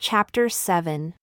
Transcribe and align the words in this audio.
Chapter 0.00 0.48
7 0.48 1.14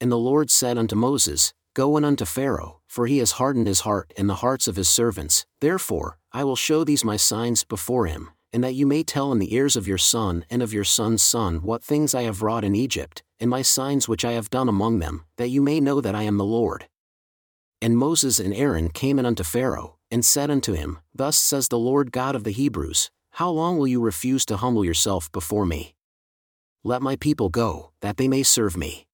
And 0.00 0.10
the 0.10 0.18
Lord 0.18 0.50
said 0.50 0.76
unto 0.76 0.96
Moses, 0.96 1.54
Go 1.72 1.96
in 1.96 2.04
unto 2.04 2.24
Pharaoh, 2.24 2.80
for 2.88 3.06
he 3.06 3.18
has 3.18 3.32
hardened 3.32 3.68
his 3.68 3.80
heart 3.80 4.12
and 4.18 4.28
the 4.28 4.42
hearts 4.42 4.66
of 4.66 4.74
his 4.74 4.88
servants. 4.88 5.46
Therefore, 5.60 6.18
I 6.32 6.42
will 6.42 6.56
show 6.56 6.82
these 6.82 7.04
my 7.04 7.16
signs 7.16 7.62
before 7.62 8.06
him, 8.06 8.30
and 8.52 8.64
that 8.64 8.74
you 8.74 8.88
may 8.88 9.04
tell 9.04 9.30
in 9.30 9.38
the 9.38 9.54
ears 9.54 9.76
of 9.76 9.86
your 9.86 9.98
son 9.98 10.44
and 10.50 10.64
of 10.64 10.72
your 10.72 10.82
son's 10.82 11.22
son 11.22 11.62
what 11.62 11.84
things 11.84 12.12
I 12.12 12.24
have 12.24 12.42
wrought 12.42 12.64
in 12.64 12.74
Egypt, 12.74 13.22
and 13.38 13.48
my 13.48 13.62
signs 13.62 14.08
which 14.08 14.24
I 14.24 14.32
have 14.32 14.50
done 14.50 14.68
among 14.68 14.98
them, 14.98 15.24
that 15.36 15.50
you 15.50 15.62
may 15.62 15.78
know 15.78 16.00
that 16.00 16.16
I 16.16 16.24
am 16.24 16.38
the 16.38 16.44
Lord. 16.44 16.88
And 17.80 17.96
Moses 17.96 18.40
and 18.40 18.52
Aaron 18.52 18.90
came 18.90 19.16
in 19.20 19.26
unto 19.26 19.44
Pharaoh, 19.44 19.96
and 20.10 20.24
said 20.24 20.50
unto 20.50 20.72
him, 20.72 20.98
Thus 21.14 21.38
says 21.38 21.68
the 21.68 21.78
Lord 21.78 22.10
God 22.10 22.34
of 22.34 22.42
the 22.42 22.50
Hebrews, 22.50 23.12
How 23.32 23.48
long 23.48 23.78
will 23.78 23.86
you 23.86 24.00
refuse 24.00 24.44
to 24.46 24.56
humble 24.56 24.84
yourself 24.84 25.30
before 25.30 25.66
me? 25.66 25.95
Let 26.86 27.02
my 27.02 27.16
people 27.16 27.48
go, 27.48 27.90
that 28.00 28.16
they 28.16 28.28
may 28.28 28.44
serve 28.44 28.76
me. 28.76 29.08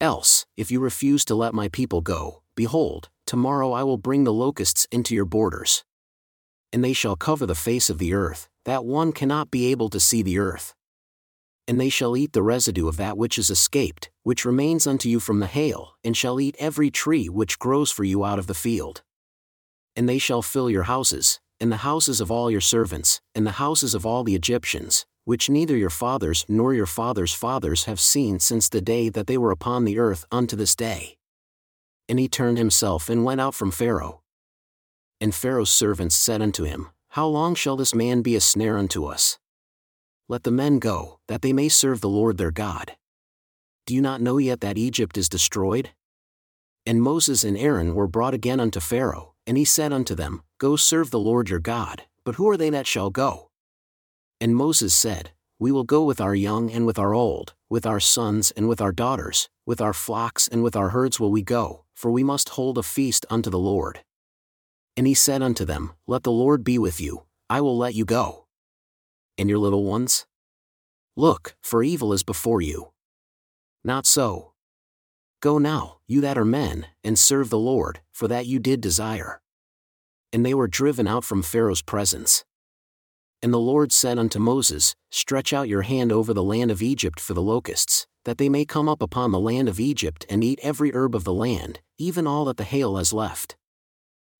Else, 0.00 0.46
if 0.56 0.70
you 0.70 0.80
refuse 0.80 1.22
to 1.26 1.34
let 1.34 1.52
my 1.52 1.68
people 1.68 2.00
go, 2.00 2.42
behold, 2.56 3.10
tomorrow 3.26 3.72
I 3.72 3.82
will 3.82 3.98
bring 3.98 4.24
the 4.24 4.32
locusts 4.32 4.86
into 4.90 5.14
your 5.14 5.26
borders. 5.26 5.84
And 6.72 6.82
they 6.82 6.94
shall 6.94 7.14
cover 7.14 7.44
the 7.44 7.54
face 7.54 7.90
of 7.90 7.98
the 7.98 8.14
earth, 8.14 8.48
that 8.64 8.86
one 8.86 9.12
cannot 9.12 9.50
be 9.50 9.66
able 9.66 9.90
to 9.90 10.00
see 10.00 10.22
the 10.22 10.38
earth. 10.38 10.74
And 11.66 11.78
they 11.78 11.90
shall 11.90 12.16
eat 12.16 12.32
the 12.32 12.42
residue 12.42 12.88
of 12.88 12.96
that 12.96 13.18
which 13.18 13.36
is 13.36 13.50
escaped, 13.50 14.08
which 14.22 14.46
remains 14.46 14.86
unto 14.86 15.10
you 15.10 15.20
from 15.20 15.40
the 15.40 15.46
hail, 15.46 15.92
and 16.02 16.16
shall 16.16 16.40
eat 16.40 16.56
every 16.58 16.90
tree 16.90 17.28
which 17.28 17.58
grows 17.58 17.90
for 17.90 18.04
you 18.04 18.24
out 18.24 18.38
of 18.38 18.46
the 18.46 18.54
field. 18.54 19.02
And 19.94 20.08
they 20.08 20.16
shall 20.16 20.40
fill 20.40 20.70
your 20.70 20.84
houses, 20.84 21.38
and 21.60 21.70
the 21.70 21.84
houses 21.84 22.22
of 22.22 22.30
all 22.30 22.50
your 22.50 22.62
servants, 22.62 23.20
and 23.34 23.46
the 23.46 23.60
houses 23.60 23.94
of 23.94 24.06
all 24.06 24.24
the 24.24 24.34
Egyptians, 24.34 25.04
which 25.28 25.50
neither 25.50 25.76
your 25.76 25.90
fathers 25.90 26.46
nor 26.48 26.72
your 26.72 26.86
fathers' 26.86 27.34
fathers 27.34 27.84
have 27.84 28.00
seen 28.00 28.40
since 28.40 28.66
the 28.66 28.80
day 28.80 29.10
that 29.10 29.26
they 29.26 29.36
were 29.36 29.50
upon 29.50 29.84
the 29.84 29.98
earth 29.98 30.24
unto 30.32 30.56
this 30.56 30.74
day. 30.74 31.18
And 32.08 32.18
he 32.18 32.28
turned 32.28 32.56
himself 32.56 33.10
and 33.10 33.26
went 33.26 33.38
out 33.38 33.54
from 33.54 33.70
Pharaoh. 33.70 34.22
And 35.20 35.34
Pharaoh's 35.34 35.68
servants 35.68 36.16
said 36.16 36.40
unto 36.40 36.64
him, 36.64 36.88
How 37.08 37.26
long 37.26 37.54
shall 37.54 37.76
this 37.76 37.94
man 37.94 38.22
be 38.22 38.36
a 38.36 38.40
snare 38.40 38.78
unto 38.78 39.04
us? 39.04 39.38
Let 40.30 40.44
the 40.44 40.50
men 40.50 40.78
go, 40.78 41.20
that 41.28 41.42
they 41.42 41.52
may 41.52 41.68
serve 41.68 42.00
the 42.00 42.08
Lord 42.08 42.38
their 42.38 42.50
God. 42.50 42.96
Do 43.84 43.94
you 43.94 44.00
not 44.00 44.22
know 44.22 44.38
yet 44.38 44.62
that 44.62 44.78
Egypt 44.78 45.18
is 45.18 45.28
destroyed? 45.28 45.90
And 46.86 47.02
Moses 47.02 47.44
and 47.44 47.58
Aaron 47.58 47.94
were 47.94 48.08
brought 48.08 48.32
again 48.32 48.60
unto 48.60 48.80
Pharaoh, 48.80 49.34
and 49.46 49.58
he 49.58 49.66
said 49.66 49.92
unto 49.92 50.14
them, 50.14 50.40
Go 50.56 50.76
serve 50.76 51.10
the 51.10 51.20
Lord 51.20 51.50
your 51.50 51.60
God, 51.60 52.04
but 52.24 52.36
who 52.36 52.48
are 52.48 52.56
they 52.56 52.70
that 52.70 52.86
shall 52.86 53.10
go? 53.10 53.47
And 54.40 54.54
Moses 54.54 54.94
said, 54.94 55.32
We 55.58 55.72
will 55.72 55.84
go 55.84 56.04
with 56.04 56.20
our 56.20 56.34
young 56.34 56.70
and 56.70 56.86
with 56.86 56.98
our 56.98 57.12
old, 57.12 57.54
with 57.68 57.84
our 57.84 57.98
sons 57.98 58.52
and 58.52 58.68
with 58.68 58.80
our 58.80 58.92
daughters, 58.92 59.48
with 59.66 59.80
our 59.80 59.92
flocks 59.92 60.46
and 60.46 60.62
with 60.62 60.76
our 60.76 60.90
herds 60.90 61.18
will 61.18 61.32
we 61.32 61.42
go, 61.42 61.84
for 61.94 62.10
we 62.10 62.22
must 62.22 62.50
hold 62.50 62.78
a 62.78 62.82
feast 62.82 63.26
unto 63.28 63.50
the 63.50 63.58
Lord. 63.58 64.00
And 64.96 65.06
he 65.06 65.14
said 65.14 65.42
unto 65.42 65.64
them, 65.64 65.92
Let 66.06 66.22
the 66.22 66.32
Lord 66.32 66.62
be 66.62 66.78
with 66.78 67.00
you, 67.00 67.24
I 67.50 67.60
will 67.60 67.76
let 67.76 67.94
you 67.94 68.04
go. 68.04 68.46
And 69.36 69.48
your 69.48 69.58
little 69.58 69.84
ones? 69.84 70.26
Look, 71.16 71.56
for 71.62 71.82
evil 71.82 72.12
is 72.12 72.22
before 72.22 72.60
you. 72.60 72.92
Not 73.84 74.06
so. 74.06 74.52
Go 75.40 75.58
now, 75.58 75.98
you 76.06 76.20
that 76.20 76.38
are 76.38 76.44
men, 76.44 76.86
and 77.02 77.18
serve 77.18 77.50
the 77.50 77.58
Lord, 77.58 78.00
for 78.12 78.28
that 78.28 78.46
you 78.46 78.58
did 78.58 78.80
desire. 78.80 79.40
And 80.32 80.44
they 80.44 80.54
were 80.54 80.68
driven 80.68 81.08
out 81.08 81.24
from 81.24 81.42
Pharaoh's 81.42 81.82
presence. 81.82 82.44
And 83.42 83.52
the 83.54 83.58
Lord 83.58 83.92
said 83.92 84.18
unto 84.18 84.40
Moses, 84.40 84.96
Stretch 85.10 85.52
out 85.52 85.68
your 85.68 85.82
hand 85.82 86.10
over 86.10 86.34
the 86.34 86.42
land 86.42 86.70
of 86.70 86.82
Egypt 86.82 87.20
for 87.20 87.34
the 87.34 87.42
locusts, 87.42 88.06
that 88.24 88.36
they 88.36 88.48
may 88.48 88.64
come 88.64 88.88
up 88.88 89.00
upon 89.00 89.30
the 89.30 89.38
land 89.38 89.68
of 89.68 89.78
Egypt 89.78 90.26
and 90.28 90.42
eat 90.42 90.58
every 90.62 90.92
herb 90.92 91.14
of 91.14 91.24
the 91.24 91.32
land, 91.32 91.80
even 91.98 92.26
all 92.26 92.44
that 92.46 92.56
the 92.56 92.64
hail 92.64 92.96
has 92.96 93.12
left. 93.12 93.56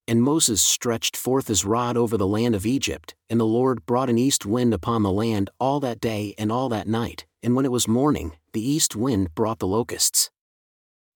And 0.08 0.22
Moses 0.22 0.60
stretched 0.60 1.16
forth 1.16 1.48
his 1.48 1.64
rod 1.64 1.96
over 1.96 2.16
the 2.16 2.26
land 2.26 2.54
of 2.54 2.66
Egypt, 2.66 3.14
and 3.30 3.38
the 3.38 3.46
Lord 3.46 3.86
brought 3.86 4.10
an 4.10 4.18
east 4.18 4.44
wind 4.46 4.74
upon 4.74 5.02
the 5.02 5.12
land 5.12 5.50
all 5.60 5.80
that 5.80 6.00
day 6.00 6.34
and 6.36 6.50
all 6.50 6.68
that 6.70 6.88
night, 6.88 7.26
and 7.42 7.54
when 7.54 7.64
it 7.64 7.70
was 7.70 7.86
morning, 7.86 8.32
the 8.52 8.66
east 8.66 8.96
wind 8.96 9.34
brought 9.34 9.58
the 9.58 9.66
locusts. 9.66 10.30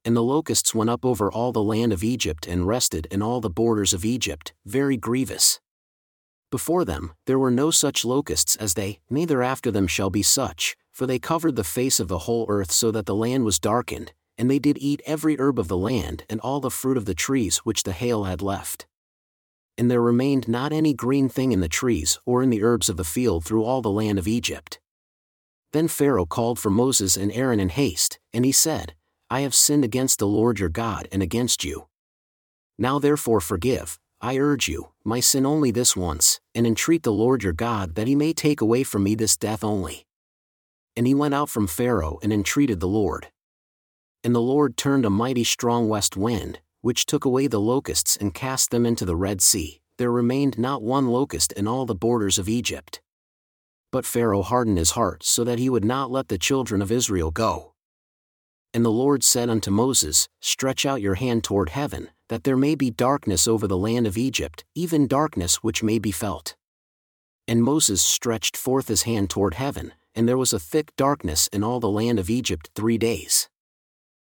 And 0.05 0.15
the 0.15 0.23
locusts 0.23 0.75
went 0.75 0.91
up 0.91 1.05
over 1.05 1.33
all 1.33 1.53
the 1.53 1.63
land 1.63 1.93
of 1.93 2.05
Egypt 2.05 2.47
and 2.47 2.67
rested 2.67 3.07
in 3.11 3.23
all 3.23 3.41
the 3.41 3.51
borders 3.51 3.93
of 3.93 4.05
Egypt, 4.05 4.53
very 4.67 4.97
grievous. 4.97 5.59
Before 6.53 6.85
them, 6.85 7.15
there 7.25 7.39
were 7.39 7.51
no 7.51 7.71
such 7.71 8.05
locusts 8.05 8.57
as 8.57 8.75
they, 8.75 9.01
neither 9.09 9.43
after 9.43 9.71
them 9.71 9.87
shall 9.87 10.11
be 10.11 10.23
such, 10.23 10.77
for 10.93 11.07
they 11.07 11.19
covered 11.19 11.57
the 11.57 11.65
face 11.65 11.99
of 11.99 12.09
the 12.09 12.19
whole 12.29 12.45
earth 12.51 12.71
so 12.71 12.91
that 12.91 13.07
the 13.07 13.15
land 13.15 13.47
was 13.47 13.59
darkened, 13.59 14.13
and 14.37 14.51
they 14.51 14.59
did 14.59 14.77
eat 14.79 15.01
every 15.07 15.41
herb 15.41 15.59
of 15.59 15.69
the 15.69 15.79
land 15.79 16.25
and 16.29 16.39
all 16.43 16.61
the 16.61 16.71
fruit 16.71 16.99
of 16.99 17.07
the 17.07 17.15
trees 17.15 17.59
which 17.65 17.85
the 17.85 17.93
hail 17.93 18.25
had 18.25 18.43
left. 18.43 18.87
And 19.79 19.91
there 19.91 20.03
remained 20.03 20.47
not 20.47 20.75
any 20.75 20.93
green 20.93 21.31
thing 21.31 21.53
in 21.53 21.61
the 21.61 21.71
trees 21.71 22.21
or 22.27 22.43
in 22.43 22.51
the 22.51 22.63
herbs 22.63 22.91
of 22.91 22.99
the 22.99 23.03
field 23.03 23.47
through 23.47 23.65
all 23.65 23.81
the 23.81 23.89
land 23.91 24.19
of 24.19 24.29
Egypt. 24.29 24.79
Then 25.73 25.89
Pharaoh 25.89 26.27
called 26.27 26.59
for 26.59 26.69
Moses 26.69 27.17
and 27.17 27.33
Aaron 27.33 27.61
in 27.61 27.71
haste, 27.71 28.19
and 28.35 28.45
he 28.45 28.53
said, 28.53 28.93
I 29.31 29.41
have 29.41 29.55
sinned 29.55 29.87
against 29.87 30.19
the 30.19 30.27
Lord 30.27 30.61
your 30.61 30.69
God 30.69 31.09
and 31.11 31.23
against 31.23 31.65
you. 31.65 31.89
Now 32.79 32.99
therefore 32.99 33.41
forgive, 33.41 33.99
I 34.25 34.39
urge 34.39 34.69
you, 34.69 34.91
my 35.03 35.19
sin 35.19 35.45
only 35.45 35.73
this 35.73 35.97
once, 35.97 36.41
and 36.55 36.65
entreat 36.65 37.03
the 37.03 37.13
Lord 37.13 37.43
your 37.43 37.53
God 37.53 37.97
that 37.97 38.07
he 38.07 38.15
may 38.15 38.33
take 38.33 38.61
away 38.61 38.85
from 38.85 39.03
me 39.03 39.17
this 39.17 39.37
death 39.37 39.65
only. 39.65 40.07
And 40.97 41.09
he 41.09 41.15
went 41.15 41.35
out 41.35 41.49
from 41.49 41.67
Pharaoh 41.67 42.21
and 42.23 42.33
entreated 42.33 42.79
the 42.79 42.87
Lord. 42.87 43.33
And 44.23 44.33
the 44.33 44.41
Lord 44.41 44.77
turned 44.77 45.05
a 45.05 45.11
mighty 45.11 45.43
strong 45.43 45.89
west 45.89 46.17
wind, 46.17 46.61
which 46.83 47.05
took 47.05 47.25
away 47.25 47.49
the 47.49 47.61
locusts 47.61 48.17
and 48.17 48.33
cast 48.33 48.71
them 48.71 48.87
into 48.87 49.05
the 49.05 49.17
Red 49.17 49.43
Sea. 49.43 49.81
There 49.99 50.13
remained 50.13 50.57
not 50.57 50.83
one 50.83 51.09
locust 51.09 51.51
in 51.53 51.67
all 51.67 51.85
the 51.85 51.95
borders 51.95 52.39
of 52.39 52.49
Egypt. 52.49 53.01
But 53.91 54.07
Pharaoh 54.07 54.43
hardened 54.43 54.79
his 54.79 54.93
heart 54.93 55.25
so 55.25 55.43
that 55.43 55.59
he 55.59 55.69
would 55.69 55.85
not 55.85 56.13
let 56.13 56.29
the 56.29 56.39
children 56.39 56.81
of 56.81 56.93
Israel 56.93 57.33
go. 57.33 57.75
And 58.73 58.85
the 58.85 58.91
Lord 58.91 59.25
said 59.25 59.51
unto 59.51 59.73
Moses, 59.73 60.29
Stretch 60.41 60.87
out 60.87 61.03
your 61.03 61.17
hand 61.17 61.43
toward 61.43 61.71
heaven, 61.71 62.09
that 62.33 62.45
there 62.45 62.57
may 62.57 62.75
be 62.75 62.91
darkness 62.91 63.47
over 63.47 63.69
the 63.69 63.77
land 63.77 64.07
of 64.07 64.17
Egypt, 64.17 64.65
even 64.75 65.07
darkness 65.07 65.57
which 65.57 65.83
may 65.83 65.99
be 65.99 66.11
felt. 66.11 66.57
And 67.47 67.63
Moses 67.63 68.01
stretched 68.01 68.57
forth 68.57 68.89
his 68.89 69.03
hand 69.03 69.29
toward 69.29 69.53
heaven, 69.53 69.93
and 70.15 70.27
there 70.27 70.39
was 70.39 70.55
a 70.55 70.59
thick 70.59 70.97
darkness 70.97 71.47
in 71.49 71.63
all 71.63 71.79
the 71.79 71.91
land 71.91 72.19
of 72.19 72.31
Egypt 72.31 72.71
three 72.75 72.97
days. 72.97 73.51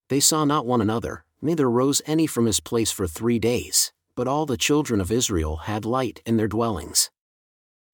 They 0.10 0.20
saw 0.20 0.46
not 0.46 0.66
one 0.66 0.82
another, 0.82 1.26
neither 1.44 1.70
rose 1.70 2.02
any 2.08 2.26
from 2.26 2.48
his 2.48 2.60
place 2.60 2.90
for 2.90 3.06
three 3.06 3.38
days, 3.38 3.94
but 4.16 4.28
all 4.28 4.48
the 4.48 4.58
children 4.58 5.00
of 5.00 5.12
Israel 5.12 5.58
had 5.58 5.86
light 5.86 6.24
in 6.26 6.38
their 6.38 6.48
dwellings. 6.48 7.12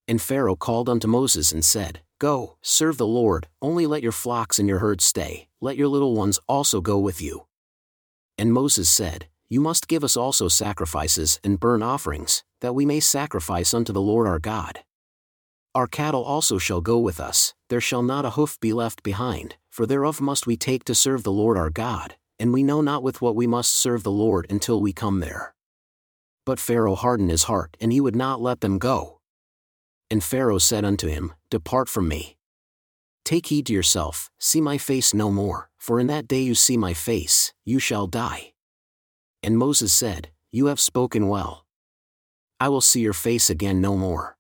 And 0.07 0.21
Pharaoh 0.21 0.55
called 0.55 0.87
unto 0.87 1.09
Moses 1.09 1.51
and 1.51 1.65
said, 1.65 1.99
Go, 2.17 2.55
serve 2.61 2.97
the 2.97 3.05
Lord, 3.05 3.49
only 3.61 3.85
let 3.85 4.03
your 4.03 4.13
flocks 4.13 4.57
and 4.57 4.69
your 4.69 4.79
herds 4.79 5.03
stay, 5.03 5.49
let 5.59 5.75
your 5.75 5.89
little 5.89 6.15
ones 6.15 6.39
also 6.47 6.79
go 6.79 6.97
with 6.97 7.21
you. 7.21 7.45
And 8.37 8.53
Moses 8.53 8.89
said, 8.89 9.27
you 9.49 9.61
must 9.61 9.87
give 9.87 10.03
us 10.03 10.17
also 10.17 10.47
sacrifices 10.47 11.39
and 11.43 11.59
burnt 11.59 11.83
offerings, 11.83 12.43
that 12.61 12.75
we 12.75 12.85
may 12.85 12.99
sacrifice 12.99 13.73
unto 13.73 13.93
the 13.93 14.01
Lord 14.01 14.27
our 14.27 14.39
God. 14.39 14.79
Our 15.73 15.87
cattle 15.87 16.23
also 16.23 16.57
shall 16.57 16.81
go 16.81 16.97
with 16.97 17.19
us, 17.19 17.53
there 17.69 17.79
shall 17.79 18.03
not 18.03 18.25
a 18.25 18.31
hoof 18.31 18.59
be 18.59 18.73
left 18.73 19.03
behind, 19.03 19.55
for 19.71 19.85
thereof 19.85 20.19
must 20.19 20.47
we 20.47 20.57
take 20.57 20.83
to 20.85 20.95
serve 20.95 21.23
the 21.23 21.31
Lord 21.31 21.57
our 21.57 21.69
God, 21.69 22.15
and 22.39 22.51
we 22.51 22.63
know 22.63 22.81
not 22.81 23.03
with 23.03 23.21
what 23.21 23.35
we 23.35 23.47
must 23.47 23.71
serve 23.73 24.03
the 24.03 24.11
Lord 24.11 24.47
until 24.49 24.81
we 24.81 24.91
come 24.91 25.19
there. 25.19 25.53
But 26.45 26.59
Pharaoh 26.59 26.95
hardened 26.95 27.29
his 27.29 27.43
heart, 27.43 27.77
and 27.79 27.93
he 27.93 28.01
would 28.01 28.15
not 28.15 28.41
let 28.41 28.61
them 28.61 28.79
go. 28.79 29.19
And 30.09 30.23
Pharaoh 30.23 30.57
said 30.57 30.83
unto 30.83 31.07
him, 31.07 31.33
Depart 31.51 31.89
from 31.89 32.07
me. 32.07 32.37
Take 33.23 33.47
heed 33.47 33.65
to 33.67 33.73
yourself, 33.73 34.29
see 34.39 34.61
my 34.61 34.77
face 34.77 35.13
no 35.13 35.29
more, 35.29 35.69
for 35.77 35.99
in 35.99 36.07
that 36.07 36.27
day 36.27 36.41
you 36.41 36.55
see 36.55 36.77
my 36.77 36.93
face, 36.93 37.53
you 37.65 37.77
shall 37.77 38.07
die. 38.07 38.53
And 39.47 39.57
Moses 39.57 39.93
said, 39.93 40.31
You 40.51 40.65
have 40.65 40.77
spoken 40.77 41.29
well. 41.29 41.65
I 42.59 42.67
will 42.67 42.81
see 42.81 42.99
your 42.99 43.13
face 43.13 43.49
again 43.49 43.79
no 43.79 43.95
more. 43.95 44.36